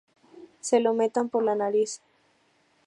[0.61, 2.01] se lo metan por la nariz